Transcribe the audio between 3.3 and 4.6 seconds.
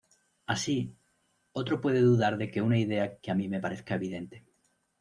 mí me parezca evidente.